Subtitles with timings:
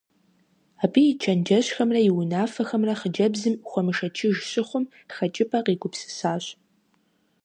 [0.83, 4.85] Абы и чэнджэщхэмрэ и унафэхэмрэ хъыджэбзым хуэмышэчыж щыхъум,
[5.15, 6.45] хэкӀыпӀэ къигупсысащ.